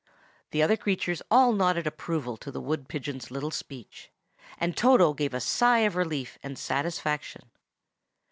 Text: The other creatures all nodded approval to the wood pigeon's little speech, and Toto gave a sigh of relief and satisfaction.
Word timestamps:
The 0.49 0.63
other 0.63 0.77
creatures 0.77 1.21
all 1.29 1.53
nodded 1.53 1.85
approval 1.85 2.35
to 2.37 2.49
the 2.49 2.59
wood 2.59 2.87
pigeon's 2.89 3.29
little 3.29 3.51
speech, 3.51 4.09
and 4.57 4.75
Toto 4.75 5.13
gave 5.13 5.31
a 5.35 5.39
sigh 5.39 5.81
of 5.85 5.95
relief 5.95 6.39
and 6.41 6.57
satisfaction. 6.57 7.51